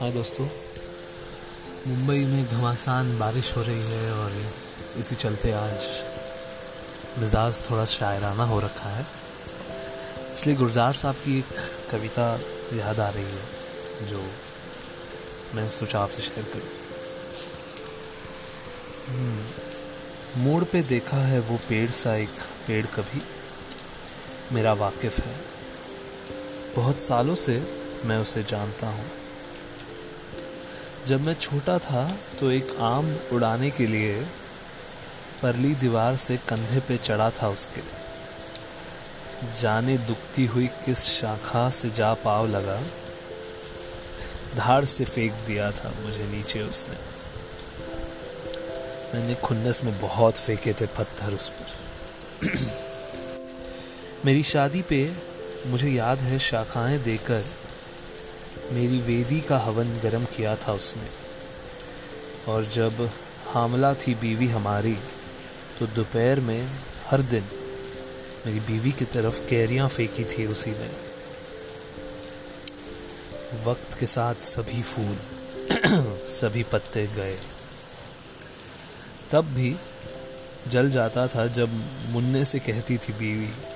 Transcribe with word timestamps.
हाँ 0.00 0.12
दोस्तों 0.12 0.46
मुंबई 1.86 2.18
में 2.18 2.46
घमासान 2.46 3.18
बारिश 3.18 3.56
हो 3.56 3.62
रही 3.62 3.82
है 3.82 4.12
और 4.12 4.32
इसी 4.98 5.14
चलते 5.14 5.52
आज 5.52 5.78
मिजाज 7.18 7.70
थोड़ा 7.70 7.84
शायराना 7.84 8.44
हो 8.44 8.60
रखा 8.60 8.88
है। 8.88 9.06
इसलिए 10.34 10.56
गुलजार 10.56 10.92
साहब 10.92 11.14
की 11.14 11.38
एक 11.38 11.46
कविता 11.90 12.40
याद 12.74 13.00
आ 13.00 13.08
रही 13.08 13.24
है 13.24 13.44
जो 14.08 14.22
मैं 15.54 15.68
सोचा 15.68 16.00
आपसे 16.00 16.22
शेयर 16.22 16.46
करूँ। 16.52 16.68
हम्म, 19.08 19.44
मोड़ 20.42 20.64
पे 20.64 20.82
देखा 20.82 21.16
है 21.16 21.40
वो 21.40 21.56
पेड़ 21.56 21.90
सा 21.90 22.16
एक 22.16 22.30
पेड़ 22.66 22.86
कभी। 22.86 23.35
मेरा 24.52 24.72
वाकिफ 24.72 25.18
है। 25.18 25.34
बहुत 26.76 27.00
सालों 27.00 27.34
से 27.34 27.54
मैं 28.04 28.18
उसे 28.18 28.42
जानता 28.42 28.86
हूँ। 28.86 29.06
जब 31.06 31.20
मैं 31.20 31.34
छोटा 31.34 31.78
था 31.78 32.02
तो 32.40 32.50
एक 32.50 32.76
आम 32.80 33.16
उड़ाने 33.32 33.70
के 33.70 33.86
लिए 33.86 34.22
परली 35.42 35.74
दीवार 35.74 36.16
से 36.16 36.36
कंधे 36.36 36.80
पे 36.80 36.96
चढ़ा 36.96 37.30
था 37.30 37.48
उसके। 37.48 37.82
जाने 39.60 39.98
दुखती 39.98 40.46
हुई 40.46 40.66
किस 40.66 40.98
शाखा 40.98 41.68
से 41.70 41.90
जा 41.90 42.14
पाव 42.14 42.46
लगा, 42.46 42.80
धार 44.56 44.84
से 44.84 45.04
फेंक 45.04 45.32
दिया 45.46 45.70
था 45.72 45.92
मुझे 46.00 46.24
नीचे 46.24 46.62
उसने। 46.62 46.96
मैंने 49.14 49.34
खुन्नस 49.34 49.84
में 49.84 50.00
बहुत 50.00 50.34
फेंके 50.36 50.72
थे 50.72 50.86
पत्थर 50.86 51.32
उस 51.32 51.48
पर। 51.48 52.85
मेरी 54.26 54.42
शादी 54.42 54.82
पे 54.82 55.12
मुझे 55.66 55.88
याद 55.88 56.18
है 56.18 56.38
शाखाएँ 56.38 56.98
देकर 56.98 57.44
मेरी 58.72 58.98
वेदी 59.00 59.40
का 59.40 59.58
हवन 59.58 60.00
गरम 60.02 60.24
किया 60.24 60.56
था 60.56 60.72
उसने। 60.72 61.08
और 62.52 62.64
जब 62.64 63.10
हामला 63.48 63.94
थी 63.94 64.14
बीवी 64.14 64.48
हमारी 64.48 64.96
तो 65.78 65.86
दोपहर 65.86 66.40
में 66.40 66.70
हर 67.06 67.22
दिन 67.22 67.44
मेरी 68.46 68.60
बीवी 68.60 68.92
की 68.92 69.04
तरफ़ 69.04 69.48
कैरियाँ 69.48 69.88
फेंकी 69.88 70.24
थी 70.24 70.46
उसी 70.46 70.70
ने 70.70 70.90
वक्त 73.64 74.00
के 74.00 74.06
साथ 74.06 74.34
सभी 74.34 74.82
फूल, 74.82 75.16
सभी 76.28 76.62
पत्ते 76.62 77.06
गए। 77.06 77.38
तब 79.32 79.44
भी 79.44 79.76
जल 80.68 80.90
जाता 80.90 81.28
था 81.28 81.46
जब 81.46 81.68
मुन्ने 82.08 82.44
से 82.44 82.58
कहती 82.58 82.98
थी 82.98 83.12
बीवी 83.12 83.75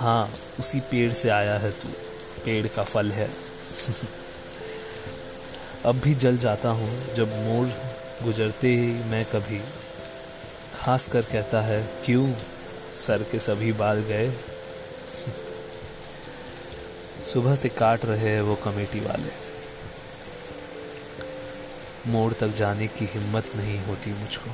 हाँ 0.00 0.30
उसी 0.60 0.80
पेड़ 0.80 1.12
से 1.12 1.28
आया 1.28 1.58
है 1.58 1.70
तू। 1.70 1.88
पेड़ 2.44 2.66
का 2.66 2.84
फल 2.84 3.10
है। 3.10 3.26
अब 5.86 5.94
भी 5.94 6.14
जल 6.14 6.38
जाता 6.38 6.68
हूँ, 6.68 7.14
जब 7.14 7.28
मोर 7.28 7.72
गुजरते 8.22 8.68
ही 8.68 9.04
मैं 9.04 9.24
कभी। 9.24 9.60
खास 10.80 11.08
कर 11.08 11.22
कहता 11.22 11.60
है, 11.60 11.90
क्यों? 12.04 12.34
सर 13.06 13.22
के 13.22 13.38
सभी 13.38 13.72
बाल 13.72 13.98
गए। 13.98 14.30
सुबह 17.24 17.54
से 17.54 17.68
काट 17.68 18.04
रहे 18.04 18.18
हैं 18.18 18.42
वो 18.42 18.54
कमेटी 18.54 19.00
वाले। 19.00 19.50
मोड़ 22.06 22.32
तक 22.32 22.48
जाने 22.48 22.86
की 22.86 23.04
हिम्मत 23.04 23.44
नहीं 23.56 23.84
होती 23.84 24.10
मुझको। 24.10 24.50